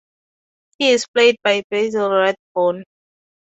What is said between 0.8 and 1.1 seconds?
is